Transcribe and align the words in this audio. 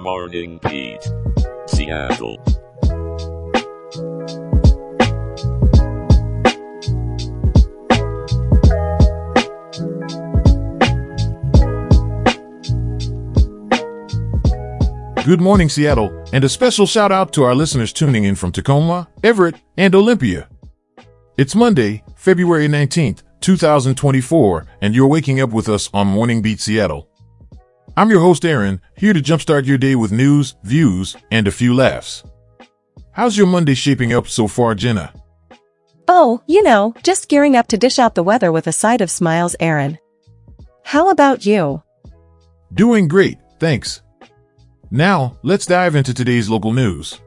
Morning 0.00 0.58
Beat. 0.62 1.02
Seattle. 1.66 2.38
Good 15.22 15.42
morning, 15.42 15.68
Seattle, 15.68 16.24
and 16.32 16.44
a 16.44 16.48
special 16.48 16.86
shout 16.86 17.12
out 17.12 17.34
to 17.34 17.42
our 17.42 17.54
listeners 17.54 17.92
tuning 17.92 18.24
in 18.24 18.36
from 18.36 18.52
Tacoma, 18.52 19.06
Everett, 19.22 19.56
and 19.76 19.94
Olympia. 19.94 20.48
It's 21.36 21.54
Monday, 21.54 22.02
February 22.16 22.68
19th, 22.68 23.22
2024, 23.42 24.66
and 24.80 24.94
you're 24.94 25.06
waking 25.06 25.42
up 25.42 25.50
with 25.50 25.68
us 25.68 25.90
on 25.92 26.06
Morning 26.06 26.40
Beat 26.40 26.58
Seattle. 26.58 27.09
I'm 28.00 28.08
your 28.08 28.20
host, 28.20 28.46
Aaron, 28.46 28.80
here 28.96 29.12
to 29.12 29.20
jumpstart 29.20 29.66
your 29.66 29.76
day 29.76 29.94
with 29.94 30.10
news, 30.10 30.54
views, 30.64 31.18
and 31.30 31.46
a 31.46 31.50
few 31.50 31.74
laughs. 31.74 32.24
How's 33.12 33.36
your 33.36 33.46
Monday 33.46 33.74
shaping 33.74 34.14
up 34.14 34.26
so 34.26 34.48
far, 34.48 34.74
Jenna? 34.74 35.12
Oh, 36.08 36.42
you 36.46 36.62
know, 36.62 36.94
just 37.02 37.28
gearing 37.28 37.56
up 37.56 37.66
to 37.66 37.76
dish 37.76 37.98
out 37.98 38.14
the 38.14 38.22
weather 38.22 38.52
with 38.52 38.66
a 38.66 38.72
side 38.72 39.02
of 39.02 39.10
smiles, 39.10 39.54
Aaron. 39.60 39.98
How 40.82 41.10
about 41.10 41.44
you? 41.44 41.82
Doing 42.72 43.06
great, 43.06 43.36
thanks. 43.58 44.00
Now, 44.90 45.36
let's 45.42 45.66
dive 45.66 45.94
into 45.94 46.14
today's 46.14 46.48
local 46.48 46.72
news. 46.72 47.20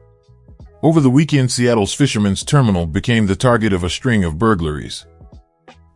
Over 0.82 0.98
the 0.98 1.08
weekend, 1.08 1.52
Seattle's 1.52 1.94
Fishermen's 1.94 2.42
Terminal 2.42 2.86
became 2.86 3.28
the 3.28 3.36
target 3.36 3.72
of 3.72 3.84
a 3.84 3.88
string 3.88 4.24
of 4.24 4.40
burglaries. 4.40 5.06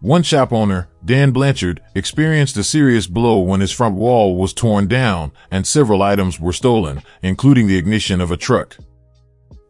One 0.01 0.23
shop 0.23 0.53
owner, 0.53 0.89
Dan 1.05 1.33
Blanchard, 1.33 1.83
experienced 1.97 2.57
a 2.57 2.63
serious 2.63 3.09
blow 3.09 3.41
when 3.41 3.61
his 3.61 3.73
front 3.73 3.97
wall 3.97 4.37
was 4.37 4.53
torn 4.53 4.87
down 4.87 5.33
and 5.51 5.67
several 5.67 6.03
items 6.03 6.39
were 6.39 6.53
stolen, 6.53 7.03
including 7.21 7.67
the 7.67 7.77
ignition 7.77 8.21
of 8.21 8.31
a 8.31 8.37
truck. 8.37 8.77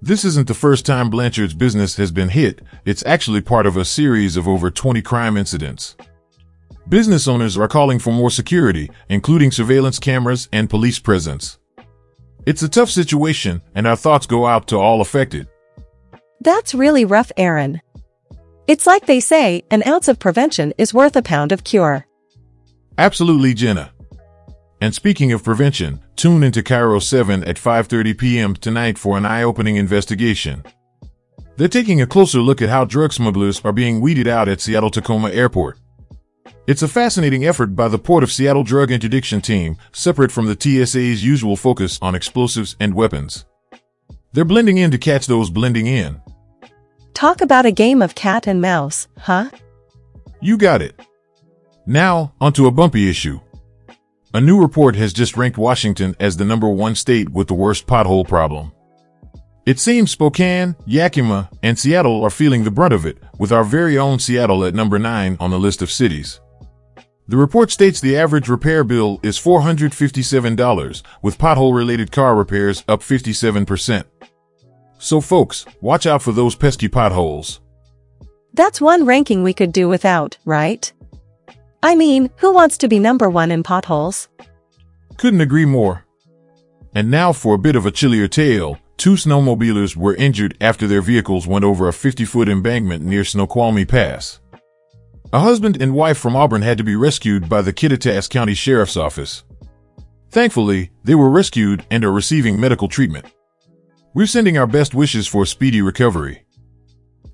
This 0.03 0.27
isn't 0.27 0.47
the 0.47 0.53
first 0.53 0.85
time 0.85 1.09
Blanchard's 1.09 1.55
business 1.55 1.97
has 1.97 2.13
been 2.13 2.29
hit, 2.29 2.61
it's 2.85 3.05
actually 3.07 3.41
part 3.41 3.65
of 3.65 3.79
a 3.79 3.87
series 3.87 4.37
of 4.37 4.47
over 4.47 4.71
20 4.71 5.01
crime 5.01 5.39
incidents. 5.39 5.97
Business 6.91 7.27
owners 7.27 7.57
are 7.57 7.67
calling 7.67 7.99
for 7.99 8.13
more 8.13 8.31
security, 8.31 8.91
including 9.09 9.51
surveillance 9.51 9.99
cameras 9.99 10.49
and 10.53 10.69
police 10.69 10.99
presence. 10.99 11.59
It's 12.45 12.63
a 12.63 12.69
tough 12.69 12.91
situation, 12.91 13.63
and 13.75 13.87
our 13.87 13.97
thoughts 13.97 14.27
go 14.27 14.47
out 14.47 14.69
to 14.69 14.77
all 14.77 15.01
affected. 15.01 15.49
That's 16.41 16.75
really 16.75 17.05
rough, 17.05 17.33
Aaron. 17.37 17.81
It's 18.69 18.87
like 18.87 19.07
they 19.07 19.21
say, 19.21 19.65
an 19.71 19.83
ounce 19.87 20.09
of 20.09 20.19
prevention 20.19 20.75
is 20.77 20.93
worth 20.93 21.17
a 21.17 21.23
pound 21.23 21.53
of 21.53 21.65
cure. 21.65 22.07
Absolutely, 22.99 23.55
Jenna. 23.55 23.93
And 24.83 24.95
speaking 24.95 25.33
of 25.33 25.43
prevention, 25.43 26.01
tune 26.17 26.43
into 26.43 26.63
KIRO 26.63 27.01
7 27.03 27.45
at 27.45 27.57
5:30 27.57 28.19
p.m. 28.19 28.55
tonight 28.55 28.99
for 28.99 29.17
an 29.17 29.25
eye-opening 29.25 29.77
investigation. 29.77 30.63
They're 31.57 31.67
taking 31.67 32.03
a 32.03 32.07
closer 32.07 32.41
look 32.41 32.61
at 32.61 32.69
how 32.69 32.85
drug 32.85 33.15
smugglers 33.15 33.63
are 33.65 33.73
being 33.73 34.03
weeded 34.03 34.29
out 34.29 34.49
at 34.49 34.61
Seattle 34.61 34.91
Tacoma 34.91 35.31
Airport. 35.31 35.79
It's 36.67 36.83
a 36.83 36.89
fascinating 36.89 37.47
effort 37.47 37.75
by 37.75 37.89
the 37.89 37.99
Port 37.99 38.23
of 38.23 38.31
Seattle 38.31 38.65
Drug 38.65 38.91
Interdiction 38.91 39.41
Team, 39.41 39.79
separate 39.93 40.31
from 40.31 40.45
the 40.45 40.59
TSA's 40.61 41.25
usual 41.25 41.57
focus 41.57 41.99
on 42.03 42.15
explosives 42.15 42.77
and 42.79 42.93
weapons. 42.93 43.47
They're 44.35 44.45
blending 44.45 44.77
in 44.77 44.91
to 44.91 44.99
catch 44.99 45.27
those 45.27 45.49
blending 45.49 45.87
in. 45.87 46.21
Talk 47.19 47.41
about 47.41 47.67
a 47.67 47.73
game 47.73 48.01
of 48.01 48.15
cat 48.15 48.47
and 48.47 48.61
mouse, 48.61 49.09
huh? 49.19 49.51
You 50.41 50.57
got 50.57 50.81
it. 50.81 51.01
Now, 51.85 52.33
onto 52.41 52.69
a 52.69 52.71
bumpy 52.71 53.11
issue. 53.11 53.41
A 54.35 54.41
new 54.41 54.61
report 54.61 54.95
has 54.95 55.13
just 55.13 55.37
ranked 55.37 55.59
Washington 55.59 56.15
as 56.21 56.37
the 56.37 56.45
number 56.45 56.69
one 56.69 56.95
state 56.95 57.31
with 57.31 57.49
the 57.49 57.55
worst 57.55 57.89
pothole 57.89 58.25
problem. 58.25 58.71
It 59.67 59.81
seems 59.81 60.13
Spokane, 60.13 60.77
Yakima, 60.87 61.51
and 61.61 61.77
Seattle 61.77 62.23
are 62.23 62.31
feeling 62.31 62.63
the 62.63 62.71
brunt 62.71 62.95
of 62.95 63.05
it, 63.05 63.19
with 63.37 63.51
our 63.51 63.65
very 63.65 63.99
own 63.99 64.21
Seattle 64.21 64.65
at 64.65 64.77
number 64.77 64.97
9 64.97 65.39
on 65.41 65.51
the 65.51 65.59
list 65.59 65.83
of 65.83 65.91
cities. 65.91 66.39
The 67.27 67.37
report 67.37 67.73
states 67.73 68.01
the 68.01 68.17
average 68.17 68.49
repair 68.49 68.85
bill 68.85 69.19
is 69.25 69.41
$457, 69.41 71.03
with 71.21 71.37
pothole 71.37 71.75
related 71.75 72.13
car 72.13 72.37
repairs 72.37 72.85
up 72.87 73.01
57%. 73.01 74.05
So, 74.99 75.21
folks, 75.21 75.65
watch 75.81 76.07
out 76.07 76.23
for 76.23 76.33
those 76.33 76.55
pesky 76.55 76.89
potholes. 76.89 77.61
That's 78.55 78.81
one 78.81 79.07
ranking 79.07 79.43
we 79.43 79.55
could 79.55 79.73
do 79.73 79.89
without, 79.89 80.37
right? 80.45 80.93
I 81.83 81.95
mean, 81.95 82.31
who 82.39 82.53
wants 82.53 82.77
to 82.79 82.89
be 82.89 82.99
number 82.99 83.31
one 83.31 83.51
in 83.53 83.63
potholes? 83.63 84.29
Couldn't 85.17 85.41
agree 85.41 85.65
more. 85.65 86.05
And 86.95 87.11
now 87.11 87.33
for 87.33 87.55
a 87.55 87.59
bit 87.59 87.77
of 87.77 87.87
a 87.87 87.91
chillier 87.91 88.29
tale. 88.29 88.79
Two 88.97 89.13
snowmobilers 89.13 89.95
were 89.95 90.17
injured 90.17 90.57
after 90.61 90.89
their 90.89 91.03
vehicles 91.03 91.47
went 91.47 91.65
over 91.65 91.87
a 91.87 91.93
50 91.93 92.25
foot 92.25 92.49
embankment 92.49 93.05
near 93.05 93.23
Snoqualmie 93.23 93.85
Pass. 93.85 94.41
A 95.33 95.39
husband 95.39 95.81
and 95.81 95.95
wife 95.95 96.19
from 96.19 96.35
Auburn 96.35 96.63
had 96.63 96.79
to 96.79 96.85
be 96.85 96.97
rescued 96.97 97.49
by 97.49 97.63
the 97.63 97.73
Kittitas 97.73 98.29
County 98.29 98.55
Sheriff's 98.55 98.97
Office. 98.97 99.45
Thankfully, 100.31 100.91
they 101.05 101.15
were 101.15 101.31
rescued 101.31 101.87
and 101.93 102.05
are 102.05 102.11
receiving 102.11 102.59
medical 102.59 102.89
treatment. 102.89 103.27
We're 104.19 104.27
sending 104.27 104.59
our 104.59 104.67
best 104.67 104.97
wishes 104.97 105.29
for 105.29 105.45
a 105.45 105.47
speedy 105.47 105.81
recovery. 105.81 106.43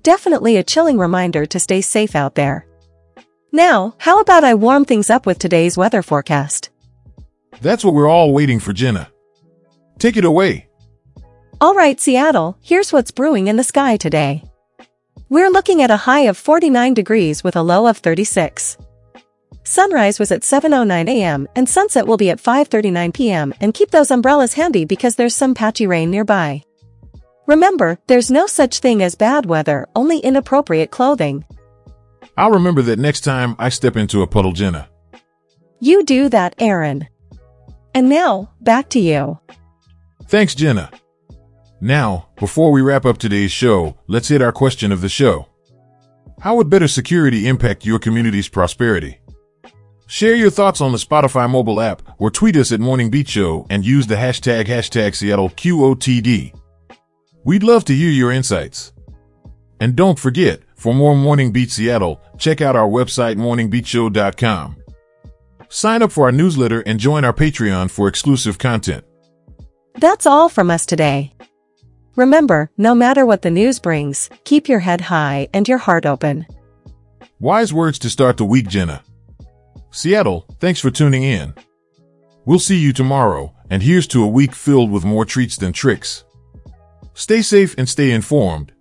Definitely 0.03 0.57
a 0.57 0.63
chilling 0.63 0.99
reminder 0.99 1.47
to 1.47 1.59
stay 1.59 1.81
safe 1.81 2.15
out 2.15 2.35
there. 2.35 2.67
Now, 3.51 3.95
how 3.97 4.19
about 4.19 4.43
I 4.43 4.53
warm 4.53 4.85
things 4.85 5.09
up 5.09 5.25
with 5.25 5.39
today's 5.39 5.75
weather 5.75 6.03
forecast? 6.03 6.69
That's 7.59 7.83
what 7.83 7.95
we're 7.95 8.07
all 8.07 8.33
waiting 8.33 8.59
for, 8.59 8.71
Jenna. 8.71 9.09
Take 9.97 10.15
it 10.15 10.25
away. 10.25 10.69
Alright, 11.59 11.99
Seattle, 11.99 12.55
here's 12.61 12.93
what's 12.93 13.09
brewing 13.09 13.47
in 13.47 13.55
the 13.55 13.63
sky 13.63 13.97
today. 13.97 14.43
We're 15.27 15.49
looking 15.49 15.81
at 15.81 15.89
a 15.89 16.05
high 16.05 16.27
of 16.29 16.37
49 16.37 16.93
degrees 16.93 17.43
with 17.43 17.55
a 17.55 17.63
low 17.63 17.87
of 17.87 17.97
36. 17.97 18.77
Sunrise 19.63 20.19
was 20.19 20.31
at 20.31 20.43
7.09 20.43 21.09
a.m. 21.09 21.47
and 21.55 21.67
sunset 21.67 22.05
will 22.05 22.17
be 22.17 22.29
at 22.29 22.37
5.39 22.37 23.11
p.m. 23.11 23.55
and 23.59 23.73
keep 23.73 23.89
those 23.89 24.11
umbrellas 24.11 24.53
handy 24.53 24.85
because 24.85 25.15
there's 25.15 25.33
some 25.33 25.55
patchy 25.55 25.87
rain 25.87 26.11
nearby. 26.11 26.61
Remember, 27.47 27.99
there's 28.07 28.31
no 28.31 28.47
such 28.47 28.79
thing 28.79 29.03
as 29.03 29.15
bad 29.15 29.45
weather, 29.45 29.87
only 29.95 30.19
inappropriate 30.19 30.91
clothing. 30.91 31.45
I'll 32.37 32.51
remember 32.51 32.81
that 32.83 32.99
next 32.99 33.21
time 33.21 33.55
I 33.59 33.69
step 33.69 33.95
into 33.95 34.21
a 34.21 34.27
puddle, 34.27 34.51
Jenna. 34.51 34.89
You 35.79 36.03
do 36.03 36.29
that, 36.29 36.55
Aaron. 36.59 37.07
And 37.93 38.09
now, 38.09 38.51
back 38.61 38.89
to 38.89 38.99
you. 38.99 39.39
Thanks, 40.25 40.55
Jenna. 40.55 40.89
Now, 41.79 42.29
before 42.37 42.71
we 42.71 42.81
wrap 42.81 43.05
up 43.05 43.17
today's 43.17 43.51
show, 43.51 43.97
let's 44.07 44.27
hit 44.29 44.41
our 44.41 44.51
question 44.51 44.91
of 44.91 45.01
the 45.01 45.09
show. 45.09 45.47
How 46.41 46.55
would 46.55 46.69
better 46.69 46.87
security 46.87 47.47
impact 47.47 47.85
your 47.85 47.99
community's 47.99 48.49
prosperity? 48.49 49.19
Share 50.07 50.35
your 50.35 50.49
thoughts 50.49 50.81
on 50.81 50.91
the 50.91 50.97
Spotify 50.97 51.49
mobile 51.49 51.81
app 51.81 52.01
or 52.19 52.29
tweet 52.29 52.57
us 52.57 52.71
at 52.71 52.79
Morning 52.79 53.09
Beat 53.09 53.27
Show 53.29 53.65
and 53.69 53.85
use 53.85 54.07
the 54.07 54.15
hashtag 54.15 54.65
hashtag 54.65 55.15
Seattle 55.15 55.49
QOTD. 55.49 56.53
We'd 57.45 57.61
love 57.61 57.85
to 57.85 57.93
hear 57.93 58.09
your 58.09 58.31
insights. 58.31 58.91
And 59.79 59.95
don't 59.95 60.17
forget, 60.17 60.61
for 60.73 60.95
more 60.95 61.15
Morning 61.15 61.51
Beat 61.51 61.69
Seattle, 61.69 62.19
check 62.39 62.59
out 62.59 62.75
our 62.75 62.87
website 62.87 63.37
morningbeatshow.com. 63.37 64.77
Sign 65.69 66.01
up 66.01 66.11
for 66.11 66.23
our 66.23 66.31
newsletter 66.31 66.81
and 66.81 66.99
join 66.99 67.23
our 67.23 67.33
Patreon 67.33 67.91
for 67.91 68.07
exclusive 68.07 68.57
content. 68.57 69.03
That's 69.93 70.25
all 70.25 70.49
from 70.49 70.71
us 70.71 70.87
today. 70.87 71.33
Remember, 72.15 72.71
no 72.77 72.95
matter 72.95 73.27
what 73.27 73.43
the 73.43 73.51
news 73.51 73.77
brings, 73.77 74.27
keep 74.43 74.67
your 74.67 74.79
head 74.79 75.01
high 75.01 75.47
and 75.53 75.67
your 75.67 75.77
heart 75.77 76.07
open. 76.07 76.47
Wise 77.39 77.71
words 77.71 77.99
to 77.99 78.09
start 78.09 78.37
the 78.37 78.45
week, 78.45 78.67
Jenna. 78.67 79.03
Seattle, 79.91 80.47
thanks 80.59 80.79
for 80.79 80.89
tuning 80.89 81.21
in. 81.21 81.53
We'll 82.45 82.57
see 82.57 82.77
you 82.79 82.91
tomorrow, 82.91 83.53
and 83.69 83.83
here's 83.83 84.07
to 84.07 84.23
a 84.23 84.27
week 84.27 84.55
filled 84.55 84.89
with 84.89 85.05
more 85.05 85.25
treats 85.25 85.57
than 85.57 85.73
tricks. 85.73 86.23
Stay 87.17 87.41
safe 87.41 87.73
and 87.77 87.87
stay 87.87 88.11
informed, 88.11 88.73